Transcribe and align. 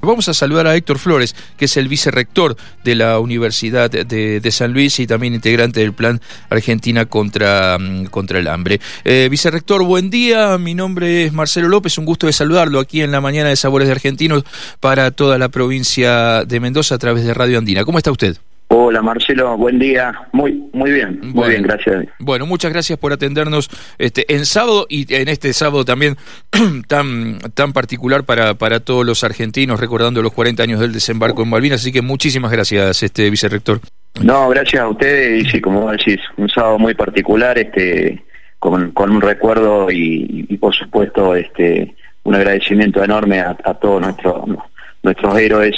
Vamos 0.00 0.28
a 0.28 0.32
saludar 0.32 0.68
a 0.68 0.76
Héctor 0.76 1.00
Flores, 1.00 1.34
que 1.56 1.64
es 1.64 1.76
el 1.76 1.88
vicerrector 1.88 2.56
de 2.84 2.94
la 2.94 3.18
Universidad 3.18 3.90
de, 3.90 4.50
San 4.52 4.72
Luis 4.72 5.00
y 5.00 5.08
también 5.08 5.34
integrante 5.34 5.80
del 5.80 5.92
Plan 5.92 6.20
Argentina 6.50 7.06
contra, 7.06 7.76
mm, 7.80 8.04
contra 8.04 8.38
el 8.38 8.46
Hambre. 8.46 8.80
Eh, 9.04 9.26
vicerrector, 9.28 9.82
buen 9.82 10.08
día. 10.08 10.56
Mi 10.56 10.72
nombre 10.72 11.24
es 11.24 11.32
Marcelo 11.32 11.68
López. 11.68 11.98
Un 11.98 12.04
gusto 12.04 12.28
de 12.28 12.32
saludarlo 12.32 12.78
aquí 12.78 13.02
en 13.02 13.10
la 13.10 13.20
mañana 13.20 13.48
de 13.48 13.56
Sabores 13.56 13.88
de 13.88 13.92
Argentinos 13.92 14.44
para 14.78 15.10
toda 15.10 15.36
la 15.36 15.48
provincia 15.48 16.44
de 16.44 16.60
Mendoza 16.60 16.94
a 16.94 16.98
través 16.98 17.24
de 17.24 17.34
Radio 17.34 17.58
Andina. 17.58 17.84
¿Cómo 17.84 17.98
está 17.98 18.12
usted? 18.12 18.38
Hola 18.70 19.00
Marcelo, 19.00 19.56
buen 19.56 19.78
día. 19.78 20.12
Muy 20.32 20.68
muy 20.74 20.92
bien, 20.92 21.20
muy 21.22 21.48
bien, 21.48 21.62
gracias. 21.62 22.04
Bueno, 22.18 22.44
muchas 22.44 22.70
gracias 22.70 22.98
por 22.98 23.14
atendernos 23.14 23.70
este 23.96 24.34
en 24.34 24.44
sábado 24.44 24.86
y 24.90 25.12
en 25.14 25.28
este 25.28 25.54
sábado 25.54 25.86
también 25.86 26.18
tan 26.86 27.38
tan 27.54 27.72
particular 27.72 28.24
para 28.24 28.54
para 28.54 28.80
todos 28.80 29.06
los 29.06 29.24
argentinos 29.24 29.80
recordando 29.80 30.20
los 30.20 30.34
40 30.34 30.62
años 30.62 30.80
del 30.80 30.92
desembarco 30.92 31.42
en 31.42 31.48
Malvinas, 31.48 31.80
así 31.80 31.92
que 31.92 32.02
muchísimas 32.02 32.52
gracias 32.52 33.02
este 33.02 33.30
vicerrector. 33.30 33.80
No, 34.22 34.50
gracias 34.50 34.82
a 34.82 34.88
ustedes 34.88 35.46
y 35.46 35.50
sí, 35.50 35.60
como 35.62 35.90
decís, 35.90 36.20
un 36.36 36.50
sábado 36.50 36.78
muy 36.78 36.92
particular 36.92 37.58
este 37.58 38.22
con, 38.58 38.90
con 38.90 39.10
un 39.10 39.22
recuerdo 39.22 39.90
y, 39.90 40.58
por 40.60 40.74
supuesto 40.74 41.34
este 41.34 41.94
un 42.24 42.34
agradecimiento 42.34 43.02
enorme 43.02 43.40
a, 43.40 43.56
a 43.64 43.74
todos 43.74 44.02
nuestros 44.02 44.44
nuestros 45.02 45.38
héroes 45.38 45.74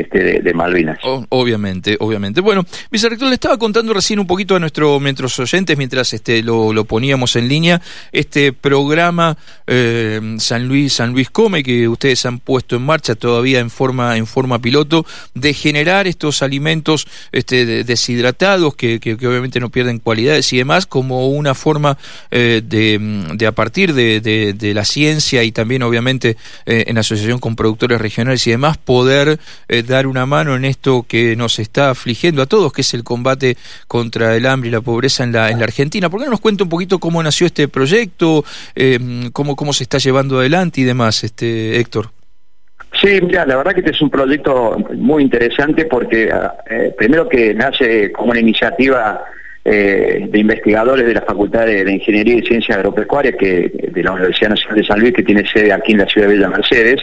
este, 0.00 0.42
de, 0.42 0.54
Malvinas. 0.54 0.98
obviamente, 1.02 1.96
obviamente. 2.00 2.40
Bueno, 2.40 2.64
vicerrector, 2.90 3.28
le 3.28 3.34
estaba 3.34 3.58
contando 3.58 3.92
recién 3.92 4.18
un 4.18 4.26
poquito 4.26 4.56
a 4.56 4.58
nuestro, 4.58 4.98
nuestros 5.00 5.38
oyentes 5.38 5.76
mientras 5.76 6.12
este, 6.12 6.42
lo, 6.42 6.72
lo 6.72 6.84
poníamos 6.84 7.36
en 7.36 7.48
línea, 7.48 7.80
este 8.12 8.52
programa 8.52 9.36
eh, 9.66 10.36
San 10.38 10.68
Luis 10.68 10.92
San 10.94 11.12
Luis 11.12 11.30
Come 11.30 11.62
que 11.62 11.88
ustedes 11.88 12.24
han 12.26 12.38
puesto 12.38 12.76
en 12.76 12.82
marcha 12.82 13.14
todavía 13.14 13.60
en 13.60 13.70
forma 13.70 14.16
en 14.16 14.26
forma 14.26 14.60
piloto 14.60 15.04
de 15.34 15.54
generar 15.54 16.06
estos 16.06 16.42
alimentos 16.42 17.06
este, 17.32 17.84
deshidratados 17.84 18.74
que, 18.74 19.00
que, 19.00 19.14
obviamente 19.26 19.60
no 19.60 19.70
pierden 19.70 19.98
cualidades 19.98 20.52
y 20.52 20.58
demás 20.58 20.86
como 20.86 21.28
una 21.28 21.54
forma 21.54 21.98
eh, 22.30 22.62
de, 22.64 23.26
de, 23.34 23.46
a 23.46 23.52
partir 23.52 23.92
de, 23.92 24.20
de, 24.20 24.74
la 24.74 24.84
ciencia 24.84 25.42
y 25.42 25.52
también 25.52 25.82
obviamente 25.82 26.36
eh, 26.66 26.84
en 26.86 26.98
asociación 26.98 27.38
con 27.38 27.56
productores 27.56 28.00
regionales 28.00 28.46
y 28.46 28.50
demás 28.50 28.76
poder 28.76 29.38
dar 29.86 30.06
una 30.06 30.26
mano 30.26 30.56
en 30.56 30.64
esto 30.64 31.04
que 31.08 31.36
nos 31.36 31.58
está 31.58 31.90
afligiendo 31.90 32.42
a 32.42 32.46
todos, 32.46 32.72
que 32.72 32.82
es 32.82 32.94
el 32.94 33.04
combate 33.04 33.56
contra 33.86 34.36
el 34.36 34.46
hambre 34.46 34.68
y 34.68 34.72
la 34.72 34.80
pobreza 34.80 35.24
en 35.24 35.32
la, 35.32 35.50
en 35.50 35.58
la 35.58 35.64
Argentina. 35.64 36.10
¿Por 36.10 36.20
qué 36.20 36.26
no 36.26 36.32
nos 36.32 36.40
cuenta 36.40 36.64
un 36.64 36.70
poquito 36.70 36.98
cómo 36.98 37.22
nació 37.22 37.46
este 37.46 37.68
proyecto, 37.68 38.44
eh, 38.74 38.98
cómo, 39.32 39.56
cómo 39.56 39.72
se 39.72 39.84
está 39.84 39.98
llevando 39.98 40.38
adelante 40.38 40.80
y 40.80 40.84
demás, 40.84 41.24
este 41.24 41.78
Héctor? 41.78 42.10
Sí, 43.00 43.20
mira, 43.20 43.44
la 43.44 43.56
verdad 43.56 43.72
que 43.72 43.80
este 43.80 43.92
es 43.92 44.00
un 44.00 44.10
proyecto 44.10 44.78
muy 44.94 45.22
interesante 45.22 45.84
porque 45.84 46.30
ah, 46.32 46.54
eh, 46.68 46.94
primero 46.96 47.28
que 47.28 47.52
nace 47.52 48.10
como 48.10 48.30
una 48.30 48.40
iniciativa 48.40 49.22
eh, 49.64 50.26
de 50.30 50.38
investigadores 50.38 51.06
de 51.06 51.14
la 51.14 51.22
Facultad 51.22 51.66
de, 51.66 51.92
Ingeniería 51.92 52.36
y 52.36 52.46
Ciencias 52.46 52.78
Agropecuarias 52.78 53.34
que 53.36 53.90
de 53.92 54.02
la 54.02 54.12
Universidad 54.12 54.50
Nacional 54.50 54.76
de 54.76 54.86
San 54.86 55.00
Luis 55.00 55.12
que 55.12 55.22
tiene 55.24 55.46
sede 55.46 55.72
aquí 55.72 55.92
en 55.92 55.98
la 55.98 56.06
ciudad 56.06 56.28
de 56.28 56.34
Villa 56.34 56.48
Mercedes 56.48 57.00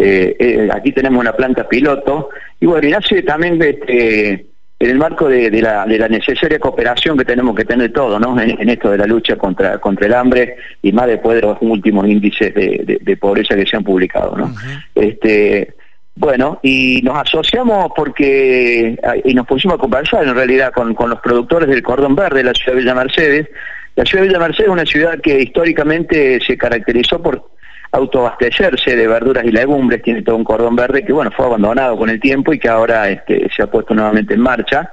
eh, 0.00 0.36
eh, 0.38 0.68
aquí 0.72 0.92
tenemos 0.92 1.20
una 1.20 1.32
planta 1.32 1.68
piloto, 1.68 2.30
y 2.60 2.66
bueno, 2.66 2.86
y 2.86 2.90
nace 2.92 3.22
también 3.22 3.60
este, 3.60 4.30
en 4.30 4.90
el 4.90 4.96
marco 4.96 5.28
de, 5.28 5.50
la, 5.60 5.84
necesaria 5.86 6.60
cooperación 6.60 7.18
que 7.18 7.24
tenemos 7.24 7.56
que 7.56 7.64
tener 7.64 7.92
todos, 7.92 8.20
¿no? 8.20 8.40
En, 8.40 8.68
esto 8.68 8.90
de 8.90 8.98
la 8.98 9.06
lucha 9.06 9.34
contra, 9.36 9.78
contra 9.78 10.06
el 10.06 10.14
hambre 10.14 10.54
y 10.82 10.92
más 10.92 11.08
después 11.08 11.34
de 11.34 11.48
los 11.48 11.58
últimos 11.62 12.06
índices 12.06 12.54
de, 12.54 13.18
pobreza 13.20 13.56
que 13.56 13.66
se 13.66 13.76
han 13.76 13.82
publicado, 13.82 14.36
¿no? 14.36 14.54
este, 14.94 15.74
bueno, 16.14 16.60
y 16.62 17.00
nos 17.02 17.18
asociamos 17.18 17.90
porque, 17.96 18.96
y 19.24 19.34
nos 19.34 19.46
pusimos 19.46 19.78
a 19.78 19.80
conversar 19.80 20.22
en 20.26 20.34
realidad 20.34 20.72
con, 20.72 20.94
con 20.94 21.10
los 21.10 21.20
productores 21.20 21.68
del 21.68 21.82
cordón 21.82 22.14
verde 22.14 22.38
de 22.38 22.44
la 22.44 22.54
ciudad 22.54 22.74
de 22.74 22.80
Villa 22.82 22.94
Mercedes. 22.94 23.48
La 23.96 24.04
ciudad 24.04 24.22
de 24.22 24.28
Villa 24.28 24.40
Mercedes 24.40 24.68
es 24.68 24.72
una 24.72 24.86
ciudad 24.86 25.20
que 25.20 25.40
históricamente 25.40 26.38
se 26.44 26.56
caracterizó 26.56 27.20
por 27.20 27.50
autoabastecerse 27.90 28.96
de 28.96 29.08
verduras 29.08 29.44
y 29.44 29.50
legumbres, 29.50 30.02
tiene 30.02 30.22
todo 30.22 30.36
un 30.36 30.44
cordón 30.44 30.76
verde 30.76 31.04
que 31.04 31.12
bueno 31.12 31.30
fue 31.30 31.46
abandonado 31.46 31.96
con 31.96 32.10
el 32.10 32.20
tiempo 32.20 32.52
y 32.52 32.58
que 32.58 32.68
ahora 32.68 33.08
este, 33.08 33.48
se 33.54 33.62
ha 33.62 33.70
puesto 33.70 33.94
nuevamente 33.94 34.34
en 34.34 34.40
marcha. 34.40 34.90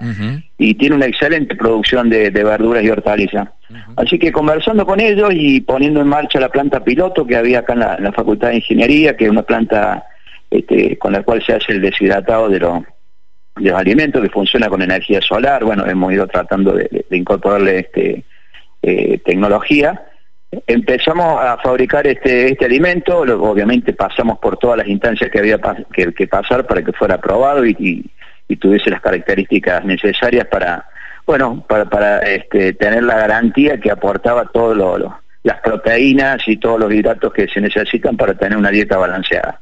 Y 0.57 0.75
tiene 0.75 0.95
una 0.95 1.05
excelente 1.05 1.55
producción 1.55 2.09
de, 2.09 2.29
verduras 2.29 2.83
y 2.83 2.89
hortalizas. 2.89 3.49
Así 3.97 4.17
que 4.17 4.31
conversando 4.31 4.85
con 4.85 4.99
ellos 4.99 5.29
y 5.33 5.61
poniendo 5.61 6.01
en 6.01 6.07
marcha 6.07 6.39
la 6.39 6.49
planta 6.49 6.83
piloto 6.83 7.25
que 7.25 7.35
había 7.35 7.59
acá 7.59 7.73
en 7.73 7.79
la, 7.79 8.11
Facultad 8.13 8.49
de 8.49 8.55
Ingeniería, 8.55 9.17
que 9.17 9.25
es 9.25 9.31
una 9.31 9.43
planta 9.43 10.05
este, 10.49 10.97
con 10.97 11.11
la 11.11 11.23
cual 11.23 11.43
se 11.45 11.53
hace 11.53 11.73
el 11.73 11.81
deshidratado 11.81 12.47
de, 12.47 12.59
los 12.59 12.83
de 13.57 13.69
los 13.69 13.79
alimentos, 13.79 14.21
que 14.21 14.29
funciona 14.29 14.69
con 14.69 14.81
energía 14.81 15.19
solar, 15.21 15.65
bueno, 15.65 15.85
hemos 15.85 16.13
ido 16.13 16.27
tratando 16.27 16.73
de, 16.73 17.05
incorporarle 17.11 17.79
este 17.79 18.23
eh, 18.81 19.17
tecnología 19.25 20.01
empezamos 20.67 21.41
a 21.41 21.57
fabricar 21.57 22.07
este, 22.07 22.51
este 22.51 22.65
alimento, 22.65 23.19
obviamente 23.19 23.93
pasamos 23.93 24.39
por 24.39 24.57
todas 24.57 24.77
las 24.79 24.87
instancias 24.87 25.29
que 25.29 25.39
había 25.39 25.57
que, 25.91 26.27
pasar 26.27 26.65
para 26.65 26.83
que 26.83 26.93
fuera 26.93 27.15
aprobado 27.15 27.65
y, 27.65 28.09
tuviese 28.59 28.89
las 28.89 29.01
características 29.01 29.83
necesarias 29.85 30.45
para, 30.47 30.85
bueno, 31.25 31.65
para, 31.67 31.85
para 31.85 32.19
este, 32.19 32.73
tener 32.73 33.03
la 33.03 33.17
garantía 33.17 33.79
que 33.79 33.91
aportaba 33.91 34.45
todas 34.45 35.01
las 35.43 35.61
proteínas 35.61 36.39
y 36.47 36.57
todos 36.57 36.79
los 36.79 36.93
hidratos 36.93 37.33
que 37.33 37.47
se 37.47 37.59
necesitan 37.59 38.15
para 38.15 38.33
tener 38.33 38.57
una 38.57 38.69
dieta 38.69 38.97
balanceada. 38.97 39.59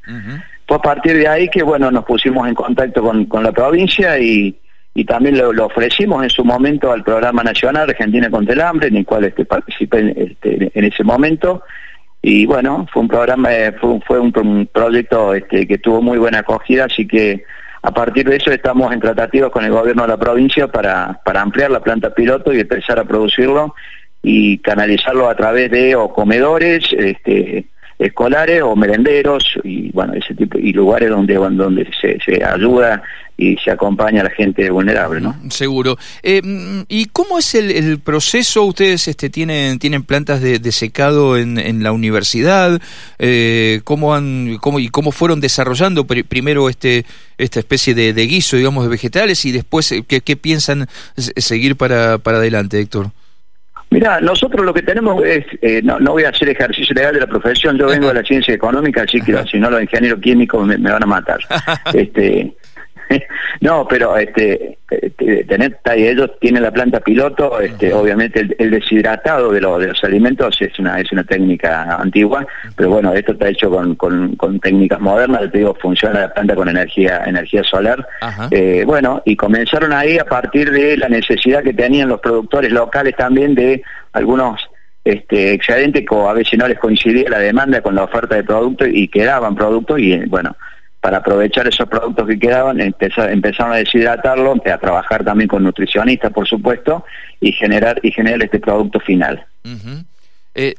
Fue 0.67 0.77
a 0.77 0.81
partir 0.81 1.17
de 1.17 1.27
ahí 1.27 1.49
que, 1.49 1.63
bueno, 1.63 1.91
nos 1.91 2.05
pusimos 2.05 2.47
en 2.47 2.55
contacto 2.55 3.01
con, 3.01 3.25
con 3.25 3.43
la 3.43 3.51
provincia 3.51 4.17
y 4.19 4.55
y 4.95 5.05
también 5.05 5.37
lo, 5.37 5.65
ofrecimos 5.65 6.23
en 6.23 6.29
su 6.29 6.45
momento 6.45 6.91
al 6.91 7.03
programa 7.03 7.43
nacional 7.43 7.89
Argentina 7.89 8.29
contra 8.29 8.53
el 8.53 8.61
hambre, 8.61 8.87
en 8.89 8.97
el 8.97 9.05
cual 9.05 9.25
este, 9.25 9.45
participé 9.45 10.13
este, 10.15 10.71
en 10.73 10.85
ese 10.85 11.03
momento. 11.03 11.63
Y 12.21 12.45
bueno, 12.45 12.87
fue 12.93 13.01
un 13.01 13.07
programa, 13.07 13.53
eh, 13.53 13.73
fue, 13.79 14.19
proyecto 14.71 15.33
este, 15.33 15.67
que 15.67 15.77
tuvo 15.79 16.01
muy 16.01 16.17
buena 16.17 16.39
acogida, 16.39 16.85
así 16.85 17.07
que 17.07 17.43
a 17.81 17.91
partir 17.91 18.29
de 18.29 18.37
eso 18.37 18.51
estamos 18.51 18.93
en 18.93 19.01
tratativas 19.01 19.51
con 19.51 19.65
el 19.65 19.71
gobierno 19.71 20.03
de 20.03 20.09
la 20.09 20.17
provincia 20.17 20.67
para, 20.67 21.19
para 21.25 21.41
ampliar 21.41 21.71
la 21.71 21.81
planta 21.81 22.13
piloto 22.13 22.53
y 22.53 22.61
empezar 22.61 22.97
a 22.99 23.03
producirlo 23.03 23.75
y 24.21 24.59
canalizarlo 24.59 25.27
a 25.27 25.35
través 25.35 25.69
de 25.69 25.97
comedores, 26.15 26.85
este, 26.97 27.65
escolares 28.03 28.61
o 28.61 28.75
merenderos 28.75 29.57
y 29.63 29.91
bueno 29.91 30.13
ese 30.13 30.33
tipo 30.35 30.57
y 30.57 30.73
lugares 30.73 31.09
donde 31.09 31.35
donde 31.35 31.87
se, 32.01 32.19
se 32.19 32.43
ayuda 32.43 33.01
y 33.35 33.57
se 33.57 33.71
acompaña 33.71 34.21
a 34.21 34.25
la 34.25 34.29
gente 34.29 34.69
vulnerable, 34.69 35.19
¿no? 35.19 35.35
Seguro. 35.49 35.97
Eh, 36.21 36.41
¿Y 36.87 37.05
cómo 37.05 37.39
es 37.39 37.55
el, 37.55 37.99
proceso? 37.99 38.63
Ustedes 38.63 39.07
este, 39.07 39.29
tienen 39.29 39.79
tienen 39.79 40.03
plantas 40.03 40.41
de, 40.41 40.71
secado 40.71 41.37
en, 41.37 41.57
en, 41.57 41.81
la 41.81 41.91
universidad. 41.91 42.79
Eh, 43.17 43.81
¿Cómo 43.83 44.13
han 44.13 44.57
cómo 44.61 44.79
y 44.79 44.89
cómo 44.89 45.11
fueron 45.11 45.41
desarrollando 45.41 46.05
primero 46.05 46.69
este 46.69 47.05
esta 47.37 47.59
especie 47.59 47.95
de, 47.95 48.13
guiso, 48.27 48.57
digamos, 48.57 48.83
de 48.83 48.89
vegetales 48.89 49.43
y 49.45 49.51
después 49.51 49.91
eh, 49.91 50.03
qué, 50.07 50.21
qué 50.21 50.37
piensan 50.37 50.87
seguir 51.17 51.75
para 51.75 52.19
para 52.19 52.37
adelante, 52.37 52.79
Héctor? 52.79 53.11
Mira, 53.93 54.19
nosotros 54.19 54.65
lo 54.65 54.73
que 54.73 54.81
tenemos 54.81 55.23
es, 55.23 55.45
eh, 55.61 55.81
no, 55.83 55.99
no 55.99 56.13
voy 56.13 56.23
a 56.23 56.29
hacer 56.29 56.49
ejercicio 56.49 56.95
legal 56.95 57.13
de 57.13 57.19
la 57.19 57.27
profesión, 57.27 57.77
yo 57.77 57.85
vengo 57.85 58.07
de 58.07 58.15
la 58.15 58.23
ciencia 58.23 58.51
económica, 58.51 59.03
así 59.03 59.21
que 59.21 59.37
si 59.49 59.59
no 59.59 59.69
los 59.69 59.83
ingenieros 59.83 60.19
químicos 60.19 60.65
me, 60.65 60.79
me 60.79 60.91
van 60.91 61.03
a 61.03 61.05
matar. 61.05 61.39
este 61.93 62.51
no, 63.61 63.87
pero 63.87 64.17
este, 64.17 64.77
tener, 65.47 65.79
ellos 65.95 66.31
tienen 66.39 66.63
la 66.63 66.71
planta 66.71 66.99
piloto, 66.99 67.59
este, 67.59 67.93
obviamente 67.93 68.47
el, 68.57 68.71
deshidratado 68.71 69.51
de, 69.51 69.59
de 69.59 69.87
los 69.87 70.03
alimentos 70.03 70.55
es 70.61 70.77
una 70.79 70.99
es 70.99 71.11
una 71.11 71.23
técnica 71.23 71.95
antigua, 71.95 72.45
pero 72.75 72.89
bueno, 72.89 73.13
esto 73.13 73.33
está 73.33 73.49
hecho 73.49 73.69
con, 73.69 73.95
con, 73.95 74.59
técnicas 74.59 74.99
modernas, 74.99 75.51
te 75.51 75.59
digo, 75.59 75.75
funciona 75.75 76.21
la 76.21 76.33
planta 76.33 76.55
con 76.55 76.69
energía 76.69 77.23
energía 77.25 77.63
solar. 77.63 78.05
Eh, 78.51 78.83
bueno, 78.85 79.21
y 79.25 79.35
comenzaron 79.35 79.93
ahí 79.93 80.17
a 80.17 80.25
partir 80.25 80.71
de 80.71 80.97
la 80.97 81.09
necesidad 81.09 81.63
que 81.63 81.73
tenían 81.73 82.09
los 82.09 82.19
productores 82.19 82.71
locales 82.71 83.15
también 83.15 83.55
de 83.55 83.83
algunos 84.13 84.59
este, 85.03 85.53
excedentes 85.53 86.05
que 86.07 86.15
a 86.15 86.33
veces 86.33 86.57
no 86.57 86.67
les 86.67 86.79
coincidía 86.79 87.29
la 87.29 87.39
demanda 87.39 87.81
con 87.81 87.95
la 87.95 88.03
oferta 88.03 88.35
de 88.35 88.43
productos 88.43 88.87
y 88.91 89.07
quedaban 89.07 89.55
productos 89.55 89.99
y 89.99 90.17
bueno, 90.27 90.55
para 91.03 91.17
aprovechar 91.17 91.67
esos 91.67 91.85
productos 91.89 92.25
que 92.25 92.39
quedaban, 92.39 92.79
empezaron 92.79 93.73
a 93.73 93.75
deshidratarlo, 93.75 94.53
a 94.53 94.77
trabajar 94.77 95.21
también 95.21 95.49
con 95.49 95.61
nutricionistas, 95.61 96.31
por 96.31 96.47
supuesto, 96.47 97.03
y 97.41 97.51
generar 97.51 97.99
y 98.01 98.09
generar 98.09 98.41
este 98.41 98.61
producto 98.61 99.01
final. 99.01 99.45
Eh, 100.55 100.73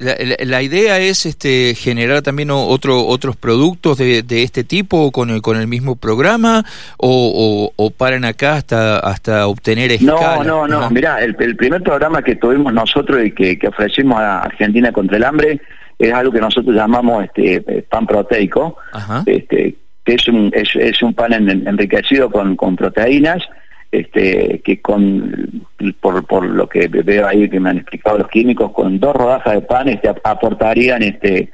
la, 0.46 0.62
idea 0.62 0.98
es 0.98 1.26
este, 1.26 1.74
generar 1.74 2.22
también 2.22 2.50
otro, 2.50 3.04
otros 3.04 3.36
productos 3.36 3.98
de, 3.98 4.22
de, 4.22 4.44
este 4.44 4.64
tipo 4.64 5.12
con 5.12 5.28
el, 5.28 5.42
con 5.42 5.60
el 5.60 5.66
mismo 5.66 5.96
programa 5.96 6.64
o, 6.96 7.70
o, 7.76 7.90
paran 7.90 8.24
acá 8.24 8.54
hasta 8.54 9.00
hasta 9.00 9.46
obtener 9.46 9.92
escala. 9.92 10.42
No, 10.42 10.66
no, 10.66 10.80
no. 10.80 10.90
Mirá, 10.90 11.22
el, 11.22 11.34
primer 11.34 11.82
programa 11.82 12.22
que 12.22 12.36
tuvimos 12.36 12.72
nosotros 12.72 13.22
y 13.26 13.32
que, 13.32 13.58
que 13.58 13.68
ofrecimos 13.68 14.18
a 14.18 14.38
Argentina 14.38 14.90
contra 14.90 15.18
el 15.18 15.24
hambre 15.24 15.60
es 15.98 16.14
algo 16.14 16.32
que 16.32 16.40
nosotros 16.40 16.74
llamamos 16.74 17.24
este 17.24 17.84
pan 17.90 18.06
proteico, 18.06 18.78
este 19.26 19.83
que 20.04 20.14
es 20.14 20.28
un, 20.28 20.52
es, 20.54 21.02
un 21.02 21.14
pan 21.14 21.32
enriquecido 21.32 22.30
con, 22.30 22.56
con 22.56 22.76
proteínas, 22.76 23.42
este, 23.90 24.60
que 24.64 24.80
con 24.80 25.64
por, 26.00 26.26
por 26.26 26.44
lo 26.44 26.68
que 26.68 26.88
veo 26.88 27.26
ahí 27.26 27.48
que 27.48 27.60
me 27.60 27.70
han 27.70 27.78
explicado 27.78 28.18
los 28.18 28.28
químicos, 28.28 28.72
con 28.72 28.98
dos 28.98 29.14
rodajas 29.14 29.54
de 29.54 29.60
pan 29.62 29.88
este, 29.88 30.08
aportarían 30.24 31.02
este, 31.02 31.50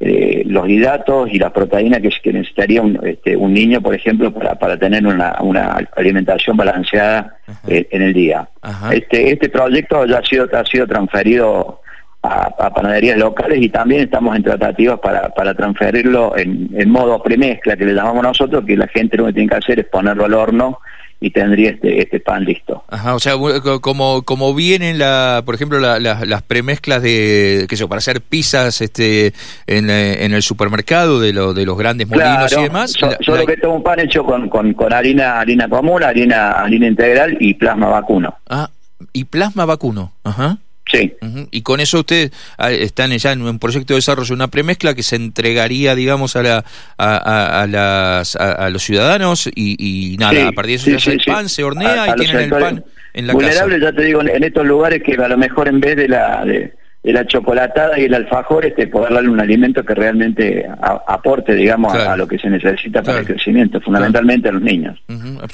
eh, 0.00 0.42
los 0.46 0.68
hidratos 0.68 1.30
y 1.32 1.38
las 1.38 1.52
proteínas 1.52 2.00
que, 2.00 2.10
que 2.10 2.32
necesitaría 2.32 2.82
un, 2.82 2.98
este, 3.06 3.36
un 3.36 3.54
niño, 3.54 3.80
por 3.80 3.94
ejemplo, 3.94 4.32
para, 4.32 4.56
para 4.56 4.76
tener 4.76 5.06
una, 5.06 5.36
una 5.40 5.78
alimentación 5.96 6.56
balanceada 6.56 7.36
eh, 7.68 7.86
en 7.90 8.02
el 8.02 8.12
día. 8.12 8.48
Este, 8.90 9.32
este 9.32 9.48
proyecto 9.48 10.04
ya 10.04 10.18
ha 10.18 10.24
sido, 10.24 10.48
ha 10.52 10.64
sido 10.64 10.86
transferido 10.86 11.80
a, 12.24 12.70
panaderías 12.70 13.18
locales 13.18 13.62
y 13.62 13.68
también 13.68 14.02
estamos 14.02 14.34
en 14.34 14.42
tratativas 14.42 14.98
para, 15.00 15.28
para 15.28 15.54
transferirlo 15.54 16.36
en, 16.36 16.70
en 16.74 16.90
modo 16.90 17.22
premezcla, 17.22 17.76
que 17.76 17.84
le 17.84 17.94
llamamos 17.94 18.22
nosotros, 18.22 18.64
que 18.64 18.76
la 18.76 18.88
gente 18.88 19.16
lo 19.16 19.26
que 19.26 19.34
tiene 19.34 19.48
que 19.48 19.56
hacer 19.56 19.80
es 19.80 19.86
ponerlo 19.86 20.24
al 20.24 20.34
horno 20.34 20.78
y 21.20 21.30
tendría 21.30 21.70
este, 21.70 22.02
este 22.02 22.20
pan 22.20 22.44
listo. 22.44 22.84
Ajá, 22.88 23.14
o 23.14 23.18
sea, 23.18 23.34
como, 23.80 24.22
como 24.22 24.54
vienen, 24.54 24.98
la, 24.98 25.42
por 25.44 25.54
ejemplo, 25.54 25.78
las 25.80 26.42
premezclas 26.42 27.02
de, 27.02 27.66
qué 27.68 27.76
sé 27.76 27.86
para 27.86 27.98
hacer 27.98 28.20
pizzas 28.20 28.80
este, 28.80 29.32
en, 29.66 29.88
en 29.88 30.34
el 30.34 30.42
supermercado 30.42 31.20
de, 31.20 31.32
lo, 31.32 31.54
de 31.54 31.64
los 31.64 31.78
grandes 31.78 32.08
molinos 32.08 32.52
y 32.52 32.62
demás. 32.62 32.94
Yo, 32.94 33.36
lo 33.36 33.46
que 33.46 33.56
tengo 33.56 33.74
un 33.74 33.82
pan 33.82 34.00
hecho 34.00 34.24
con, 34.24 34.48
con, 34.48 34.74
con, 34.74 34.92
harina 34.92 35.40
harina 35.40 35.68
común, 35.68 36.02
harina, 36.02 36.52
harina 36.52 36.86
integral 36.86 37.36
y 37.40 37.54
plasma 37.54 37.88
vacuno. 37.88 38.36
Ah, 38.48 38.68
y 39.12 39.24
plasma 39.24 39.64
vacuno, 39.64 40.12
ajá. 40.24 40.58
Sí. 40.94 41.12
Y 41.50 41.62
con 41.62 41.80
eso 41.80 42.00
ustedes 42.00 42.30
ah, 42.58 42.70
están 42.70 43.10
ya 43.16 43.32
en 43.32 43.42
un 43.42 43.58
proyecto 43.58 43.94
de 43.94 43.98
desarrollo, 43.98 44.34
una 44.34 44.48
premezcla 44.48 44.94
que 44.94 45.02
se 45.02 45.16
entregaría, 45.16 45.94
digamos, 45.94 46.36
a, 46.36 46.42
la, 46.42 46.64
a, 46.98 47.66
las, 47.68 48.36
a, 48.36 48.68
los 48.70 48.82
ciudadanos 48.82 49.48
y, 49.54 50.16
nada, 50.18 50.48
a 50.48 50.52
partir 50.52 50.80
de 50.80 50.96
eso 50.96 51.00
se 51.00 51.12
el 51.12 51.22
pan, 51.24 51.48
se 51.48 51.64
hornea 51.64 52.08
y 52.08 52.20
tienen 52.20 52.44
el 52.44 52.50
pan 52.50 52.84
en 53.14 53.26
la 53.28 53.32
vulnerables, 53.32 53.80
ya 53.80 53.92
te 53.92 54.02
digo, 54.02 54.20
en 54.22 54.42
estos 54.42 54.66
lugares 54.66 55.02
que 55.02 55.14
a 55.14 55.28
lo 55.28 55.38
mejor 55.38 55.68
en 55.68 55.80
vez 55.80 55.96
de 55.96 56.08
la... 56.08 56.44
De, 56.44 56.72
la 57.12 57.26
chocolatada 57.26 57.98
y 57.98 58.04
el 58.04 58.14
alfajor, 58.14 58.64
este, 58.64 58.86
poder 58.86 59.12
darle 59.12 59.28
un 59.28 59.40
alimento 59.40 59.84
que 59.84 59.94
realmente 59.94 60.66
aporte, 61.06 61.54
digamos, 61.54 61.94
a, 61.94 62.16
lo 62.16 62.26
que 62.26 62.38
se 62.38 62.48
necesita 62.48 63.02
para 63.02 63.20
el 63.20 63.26
crecimiento, 63.26 63.80
fundamentalmente 63.80 64.48
a 64.48 64.52
los 64.52 64.62
niños. 64.62 64.98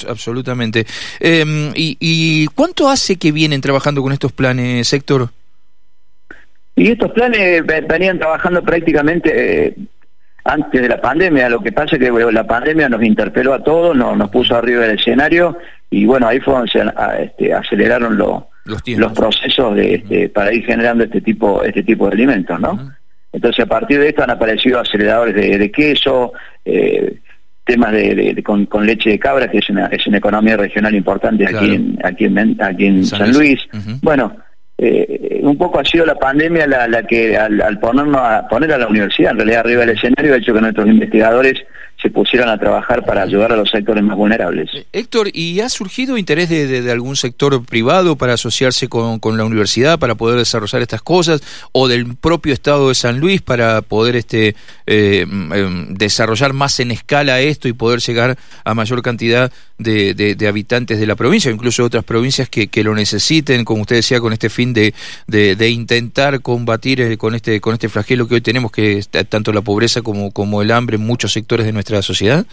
absolutamente. 0.08 0.86
Em, 1.18 1.72
y, 1.74 1.96
¿Y 1.98 2.46
cuánto 2.48 2.88
hace 2.88 3.16
que 3.16 3.32
vienen 3.32 3.60
trabajando 3.60 4.00
con 4.02 4.12
estos 4.12 4.32
planes, 4.32 4.92
Héctor? 4.92 5.30
Y 6.76 6.92
estos 6.92 7.10
planes 7.10 7.64
venían 7.88 8.18
trabajando 8.18 8.62
prácticamente 8.62 9.66
eh, 9.66 9.74
antes 10.44 10.80
de 10.80 10.88
la 10.88 11.00
pandemia. 11.00 11.48
Lo 11.48 11.60
que 11.60 11.72
pasa 11.72 11.96
es 11.96 12.02
que 12.02 12.10
la 12.10 12.46
pandemia 12.46 12.88
nos 12.88 13.02
interpeló 13.02 13.54
a 13.54 13.62
todos, 13.62 13.96
nos, 13.96 14.16
nos 14.16 14.30
puso 14.30 14.56
arriba 14.56 14.82
del 14.82 14.98
escenario 14.98 15.58
y 15.90 16.06
bueno, 16.06 16.28
ahí 16.28 16.40
fue 16.40 16.54
donde 16.54 16.70
se 16.70 16.82
este, 17.22 17.52
aceleraron 17.52 18.16
los 18.16 18.44
los, 18.64 19.12
procesos 19.12 19.74
de, 19.74 19.94
este, 19.94 20.28
para 20.28 20.52
ir 20.52 20.64
generando 20.64 21.04
este 21.04 21.20
tipo 21.20 21.62
este 21.62 21.82
tipo 21.82 22.06
de 22.06 22.14
alimentos, 22.14 22.60
¿no? 22.60 22.92
Entonces 23.32 23.64
a 23.64 23.68
partir 23.68 24.00
de 24.00 24.08
esto 24.08 24.24
han 24.24 24.30
aparecido 24.30 24.80
aceleradores 24.80 25.34
de, 25.34 25.70
queso, 25.70 26.32
eh, 26.64 27.20
temas 27.64 27.92
de, 27.92 28.42
con, 28.42 28.86
leche 28.86 29.10
de 29.10 29.18
cabra 29.18 29.48
que 29.48 29.58
es 29.58 29.70
una 29.70 29.86
es 29.86 30.06
una 30.06 30.18
economía 30.18 30.56
regional 30.56 30.94
importante 30.94 31.46
aquí 31.46 31.74
en 31.74 31.98
aquí 32.02 32.24
en 32.24 32.62
aquí 32.62 32.86
en 32.86 33.04
San, 33.04 33.32
Luis. 33.32 33.60
Bueno, 34.02 34.36
eh, 34.76 35.40
un 35.42 35.56
poco 35.56 35.78
ha 35.78 35.84
sido 35.84 36.06
la 36.06 36.14
pandemia 36.16 36.66
la, 36.66 36.88
la 36.88 37.02
que 37.02 37.36
al, 37.36 37.60
al 37.60 37.78
ponernos 37.78 38.20
a 38.20 38.48
poner 38.48 38.72
a 38.72 38.78
la 38.78 38.88
universidad 38.88 39.32
en 39.32 39.36
realidad 39.36 39.60
arriba 39.60 39.80
del 39.80 39.96
escenario 39.96 40.34
ha 40.34 40.38
hecho 40.38 40.54
que 40.54 40.60
nuestros 40.60 40.88
investigadores 40.88 41.54
se 42.00 42.10
pusieron 42.10 42.48
a 42.48 42.58
trabajar 42.58 43.04
para 43.04 43.22
ayudar 43.22 43.52
a 43.52 43.56
los 43.56 43.70
sectores 43.70 44.02
más 44.02 44.16
vulnerables. 44.16 44.70
Eh, 44.74 44.86
Héctor, 44.92 45.30
¿y 45.32 45.60
ha 45.60 45.68
surgido 45.68 46.16
interés 46.16 46.48
de, 46.48 46.90
algún 46.90 47.16
sector 47.16 47.64
privado 47.64 48.16
para 48.16 48.34
asociarse 48.34 48.88
con, 48.88 49.20
la 49.36 49.44
universidad 49.44 49.98
para 49.98 50.14
poder 50.14 50.38
desarrollar 50.38 50.82
estas 50.82 51.02
cosas 51.02 51.40
o 51.72 51.88
del 51.88 52.16
propio 52.16 52.52
Estado 52.52 52.88
de 52.88 52.94
San 52.94 53.20
Luis 53.20 53.42
para 53.42 53.82
poder 53.82 54.16
este 54.16 54.56
eh, 54.86 55.24
mm, 55.28 55.52
em, 55.52 55.94
desarrollar 55.94 56.52
más 56.52 56.80
en 56.80 56.90
escala 56.90 57.40
esto 57.40 57.68
y 57.68 57.72
poder 57.72 58.00
llegar 58.00 58.36
a 58.64 58.74
mayor 58.74 59.02
cantidad 59.02 59.52
de, 59.78 60.46
habitantes 60.48 60.98
de 60.98 61.06
la 61.06 61.16
provincia, 61.16 61.50
incluso 61.50 61.84
otras 61.84 62.04
provincias 62.04 62.48
que, 62.48 62.68
lo 62.84 62.94
necesiten, 62.94 63.64
como 63.64 63.82
usted 63.82 63.96
decía, 63.96 64.20
con 64.20 64.32
este 64.32 64.48
fin 64.48 64.72
de, 64.72 64.94
de, 65.26 65.70
intentar 65.70 66.40
combatir 66.40 67.00
eh, 67.00 67.18
con 67.18 67.34
este 67.34 67.60
con 67.60 67.74
este 67.74 67.88
flagelo 67.88 68.26
que 68.26 68.34
hoy 68.34 68.40
tenemos, 68.40 68.72
que 68.72 68.98
es 68.98 69.08
tanto 69.08 69.52
la 69.52 69.60
pobreza 69.60 70.02
como, 70.02 70.30
como 70.30 70.62
el 70.62 70.70
hambre 70.70 70.96
en 70.96 71.02
muchos 71.02 71.32
sectores 71.32 71.66
de 71.66 71.72
nuestra 71.72 71.89
la 71.96 72.02
sociedad? 72.02 72.44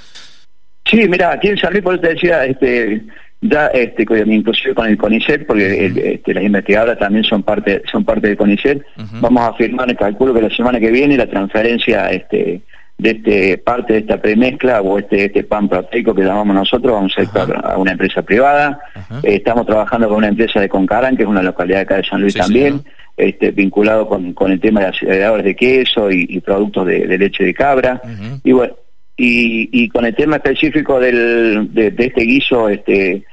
Sí, 0.89 1.07
mira, 1.07 1.31
aquí 1.33 1.49
en 1.49 1.57
San 1.57 1.71
Luis, 1.73 1.83
por 1.83 1.93
eso 1.93 2.01
te 2.01 2.13
decía, 2.13 2.45
este, 2.45 3.01
ya 3.41 3.67
este, 3.67 4.05
inclusive 4.25 4.73
con 4.73 4.87
el 4.87 4.97
CONICET, 4.97 5.45
porque 5.45 6.13
este, 6.13 6.33
las 6.33 6.43
investigadoras 6.43 6.97
también 6.97 7.23
son 7.23 7.43
parte 7.43 7.83
son 7.91 8.03
parte 8.03 8.27
del 8.27 8.37
CONICET, 8.37 8.83
vamos 9.19 9.43
a 9.43 9.53
firmar, 9.53 9.95
calculo 9.95 10.33
que 10.33 10.41
la 10.41 10.49
semana 10.49 10.79
que 10.79 10.91
viene, 10.91 11.17
la 11.17 11.27
transferencia 11.27 12.09
este, 12.09 12.61
de 12.97 13.09
este 13.11 13.57
parte 13.59 13.93
de 13.93 13.99
esta 13.99 14.19
premezcla 14.19 14.81
o 14.81 14.97
este 14.97 15.25
este 15.25 15.43
pan 15.43 15.69
proteico 15.69 16.15
que 16.15 16.23
llamamos 16.23 16.55
nosotros 16.55 16.93
a 16.93 16.97
un 16.97 17.09
sector, 17.09 17.61
a 17.63 17.77
una 17.77 17.91
empresa 17.91 18.23
privada. 18.23 18.79
Eh, 19.23 19.35
estamos 19.35 19.67
trabajando 19.67 20.07
con 20.07 20.17
una 20.17 20.29
empresa 20.29 20.59
de 20.59 20.69
Concarán, 20.69 21.15
que 21.15 21.23
es 21.23 21.29
una 21.29 21.43
localidad 21.43 21.81
acá 21.81 21.97
de 21.97 22.05
San 22.05 22.21
Luis 22.21 22.33
también, 22.33 22.81
este, 23.15 23.51
vinculado 23.51 24.07
con, 24.07 24.33
con 24.33 24.51
el 24.51 24.59
tema 24.59 24.79
de 24.79 24.87
aceleradores 24.87 25.45
de 25.45 25.55
queso 25.55 26.09
y, 26.09 26.39
productos 26.39 26.87
de, 26.87 27.17
leche 27.17 27.43
de 27.43 27.53
cabra. 27.53 28.01
Y 28.43 28.51
bueno, 28.51 28.73
y, 29.17 29.89
con 29.89 30.05
el 30.05 30.15
tema 30.15 30.35
específico 30.35 30.99
del, 30.99 31.73
de, 31.73 31.91
de 31.91 32.05
este 32.05 32.21
guiso 32.21 32.69
este 32.69 33.23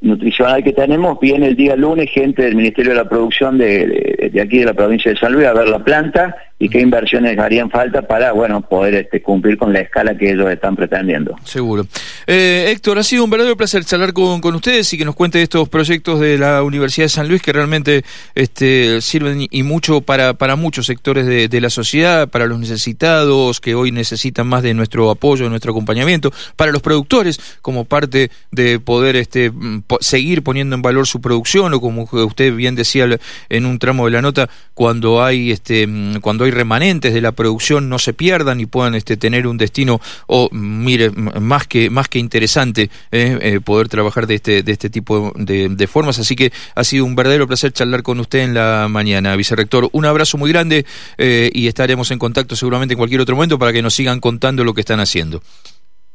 nutricional 0.00 0.64
que 0.64 0.72
tenemos, 0.72 1.18
viene 1.20 1.48
el 1.48 1.56
día 1.56 1.76
lunes 1.76 2.10
gente 2.10 2.42
del 2.42 2.54
Ministerio 2.54 2.92
de 2.92 2.98
la 2.98 3.08
Producción 3.08 3.58
de, 3.58 4.30
de, 4.32 4.40
aquí 4.40 4.58
de 4.58 4.64
la 4.64 4.74
provincia 4.74 5.10
de 5.10 5.18
San 5.18 5.32
Luis 5.32 5.46
a 5.46 5.52
ver 5.52 5.68
la 5.68 5.80
planta 5.80 6.34
y 6.58 6.68
qué 6.68 6.80
inversiones 6.80 7.38
harían 7.38 7.70
falta 7.70 8.02
para 8.02 8.32
bueno 8.32 8.62
poder 8.62 8.94
este, 8.94 9.20
cumplir 9.20 9.58
con 9.58 9.72
la 9.72 9.80
escala 9.80 10.16
que 10.16 10.30
ellos 10.30 10.50
están 10.50 10.74
pretendiendo. 10.74 11.36
Seguro. 11.44 11.86
Eh, 12.26 12.68
Héctor, 12.70 12.98
ha 12.98 13.02
sido 13.02 13.24
un 13.24 13.30
verdadero 13.30 13.56
placer 13.56 13.84
charlar 13.84 14.14
con, 14.14 14.40
con 14.40 14.54
ustedes 14.54 14.90
y 14.92 14.98
que 14.98 15.04
nos 15.04 15.14
cuente 15.14 15.42
estos 15.42 15.68
proyectos 15.68 16.18
de 16.20 16.38
la 16.38 16.62
Universidad 16.62 17.04
de 17.04 17.10
San 17.10 17.28
Luis 17.28 17.42
que 17.42 17.52
realmente 17.52 18.04
este, 18.34 19.02
sirven 19.02 19.46
y 19.50 19.62
mucho 19.62 20.00
para, 20.00 20.34
para 20.34 20.56
muchos 20.56 20.86
sectores 20.86 21.26
de, 21.26 21.48
de 21.48 21.60
la 21.60 21.68
sociedad, 21.68 22.28
para 22.28 22.46
los 22.46 22.58
necesitados 22.58 23.60
que 23.60 23.74
hoy 23.74 23.92
necesitan 23.92 24.46
más 24.46 24.62
de 24.62 24.72
nuestro 24.72 25.10
apoyo, 25.10 25.48
nuestro 25.50 25.72
acompañamiento, 25.72 26.32
para 26.56 26.72
los 26.72 26.80
productores 26.80 27.38
como 27.60 27.84
parte 27.84 28.30
de 28.50 28.80
poder 28.80 29.16
este, 29.16 29.52
seguir 30.00 30.42
poniendo 30.42 30.74
en 30.74 30.82
valor 30.82 31.06
su 31.06 31.20
producción 31.20 31.74
o 31.74 31.80
como 31.80 32.08
usted 32.10 32.54
bien 32.54 32.74
decía 32.74 33.06
en 33.48 33.66
un 33.66 33.78
tramo 33.78 34.06
de 34.06 34.12
la 34.12 34.22
nota, 34.22 34.48
cuando 34.74 35.22
hay 35.22 35.50
este 35.50 35.88
cuando 36.20 36.44
hay 36.44 36.45
remanentes 36.50 37.14
de 37.14 37.20
la 37.20 37.32
producción 37.32 37.88
no 37.88 37.98
se 37.98 38.12
pierdan 38.12 38.60
y 38.60 38.66
puedan 38.66 38.94
este 38.94 39.16
tener 39.16 39.46
un 39.46 39.58
destino 39.58 40.00
o 40.26 40.48
mire 40.52 41.10
más 41.10 41.66
que 41.66 41.90
más 41.90 42.08
que 42.08 42.18
interesante 42.18 42.90
eh, 43.12 43.38
eh, 43.40 43.60
poder 43.64 43.88
trabajar 43.88 44.26
de 44.26 44.36
este 44.36 44.62
de 44.62 44.72
este 44.72 44.90
tipo 44.90 45.32
de, 45.36 45.86
formas, 45.86 46.18
así 46.18 46.34
que 46.34 46.52
ha 46.74 46.84
sido 46.84 47.04
un 47.04 47.14
verdadero 47.14 47.46
placer 47.46 47.72
charlar 47.72 48.02
con 48.02 48.18
usted 48.20 48.40
en 48.40 48.54
la 48.54 48.88
mañana, 48.88 49.36
vicerrector. 49.36 49.88
Un 49.92 50.04
abrazo 50.04 50.36
muy 50.36 50.50
grande 50.50 50.84
eh, 51.18 51.50
y 51.52 51.68
estaremos 51.68 52.10
en 52.10 52.18
contacto 52.18 52.56
seguramente 52.56 52.94
en 52.94 52.98
cualquier 52.98 53.20
otro 53.20 53.36
momento 53.36 53.58
para 53.58 53.72
que 53.72 53.82
nos 53.82 53.94
sigan 53.94 54.20
contando 54.20 54.64
lo 54.64 54.74
que 54.74 54.80
están 54.80 55.00
haciendo. 55.00 55.42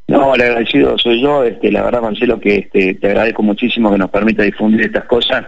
No, 0.07 0.35
el 0.35 0.41
agradecido 0.41 0.97
soy 0.97 1.21
yo, 1.21 1.43
este, 1.43 1.71
la 1.71 1.83
verdad 1.83 2.01
Marcelo 2.01 2.39
que 2.39 2.57
este, 2.57 2.95
te 2.95 3.07
agradezco 3.07 3.43
muchísimo 3.43 3.91
que 3.91 3.97
nos 3.97 4.09
permita 4.09 4.43
difundir 4.43 4.81
estas 4.81 5.05
cosas 5.05 5.45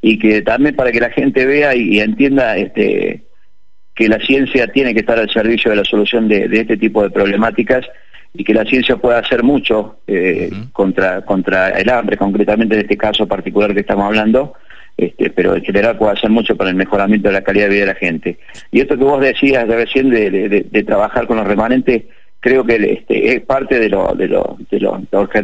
y 0.00 0.18
que 0.18 0.40
también 0.40 0.74
para 0.74 0.90
que 0.90 1.00
la 1.00 1.10
gente 1.10 1.44
vea 1.44 1.74
y, 1.74 2.00
entienda 2.00 2.56
este, 2.56 3.25
que 3.96 4.08
la 4.08 4.18
ciencia 4.18 4.68
tiene 4.68 4.92
que 4.92 5.00
estar 5.00 5.18
al 5.18 5.30
servicio 5.30 5.70
de 5.70 5.78
la 5.78 5.84
solución 5.84 6.28
de, 6.28 6.44
este 6.52 6.76
tipo 6.76 7.02
de 7.02 7.10
problemáticas 7.10 7.86
y 8.34 8.44
que 8.44 8.52
la 8.52 8.66
ciencia 8.66 8.96
puede 8.96 9.18
hacer 9.18 9.42
mucho 9.42 10.00
eh, 10.06 10.50
contra, 10.72 11.22
contra 11.22 11.70
el 11.70 11.88
hambre, 11.88 12.18
concretamente 12.18 12.74
en 12.74 12.82
este 12.82 12.98
caso 12.98 13.26
particular 13.26 13.72
que 13.72 13.80
estamos 13.80 14.04
hablando, 14.04 14.52
este, 14.98 15.30
pero 15.30 15.56
en 15.56 15.64
general 15.64 15.96
puede 15.96 16.12
hacer 16.12 16.28
mucho 16.28 16.54
para 16.56 16.68
el 16.68 16.76
mejoramiento 16.76 17.28
de 17.28 17.34
la 17.34 17.42
calidad 17.42 17.64
de 17.64 17.70
vida 17.70 17.86
de 17.86 17.92
la 17.92 17.98
gente. 17.98 18.38
Y 18.70 18.80
esto 18.80 18.98
que 18.98 19.04
vos 19.04 19.20
decías 19.20 19.66
de 19.66 19.76
recién 19.76 20.10
de 20.10 20.84
trabajar 20.86 21.26
con 21.26 21.38
los 21.38 21.46
remanentes, 21.46 22.02
creo 22.46 22.64
que 22.64 22.76
este, 22.76 23.34
es 23.34 23.40
parte 23.42 23.80
de, 23.80 23.88
lo, 23.88 24.14
de, 24.14 24.28
lo, 24.28 24.56
de 24.70 24.78
los 24.78 25.00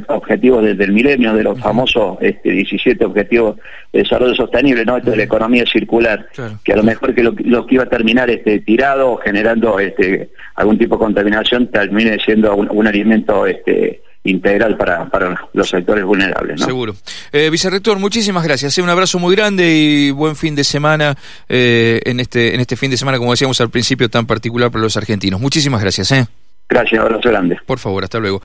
objetivos 0.07 0.63
del 0.63 0.93
milenio, 0.93 1.35
de 1.35 1.43
los 1.43 1.59
famosos 1.59 2.17
este, 2.21 2.53
17 2.53 3.05
objetivos 3.05 3.57
de 3.93 4.03
desarrollo 4.05 4.37
sostenible, 4.37 4.85
¿no? 4.85 4.99
Esto 4.99 5.11
de 5.11 5.17
la 5.17 5.25
economía 5.25 5.65
circular, 5.67 6.29
que 6.63 6.73
a 6.73 6.77
lo 6.77 6.85
mejor 6.85 7.13
que 7.13 7.25
lo, 7.25 7.35
que 7.67 7.75
iba 7.75 7.83
a 7.83 7.89
terminar 7.89 8.31
este, 8.31 8.61
tirado 8.61 9.11
o 9.11 9.17
generando 9.17 9.81
este, 9.81 10.31
algún 10.55 10.79
tipo 10.79 10.95
de 10.95 11.01
contaminación 11.01 11.67
termine 11.73 12.21
siendo 12.25 12.55
un, 12.55 12.87
alimento 12.87 13.49
este, 13.49 14.01
integral 14.23 14.77
para, 14.77 15.11
para 15.11 15.49
los 15.55 15.69
sectores 15.69 16.05
vulnerables. 16.05 16.61
¿no? 16.61 16.67
Seguro. 16.67 16.95
Eh, 17.33 17.51
vicerrector, 17.51 17.99
muchísimas 17.99 18.45
gracias. 18.45 18.79
Un 18.79 18.91
abrazo 18.91 19.19
muy 19.19 19.35
grande 19.35 19.75
y 19.75 20.13
buen 20.13 20.37
fin 20.37 20.55
de 20.55 20.63
semana 20.63 21.17
eh, 21.49 22.01
en, 22.05 22.21
este, 22.21 22.55
en 22.55 22.61
este 22.61 22.77
fin 22.77 22.93
de 22.93 22.97
semana, 22.97 23.19
como 23.19 23.33
decíamos 23.33 23.61
al 23.61 23.71
principio, 23.71 24.09
tan 24.09 24.25
particular 24.25 24.71
para 24.71 24.85
los 24.85 24.97
argentinos. 24.97 25.41
Muchísimas 25.41 25.81
gracias. 25.81 26.13
¿eh? 26.13 26.29
Gracias, 26.73 27.03
abrazo 27.03 27.29
grande. 27.29 27.59
Por 27.67 27.79
favor, 27.79 28.03
hasta 28.03 28.19
luego. 28.19 28.41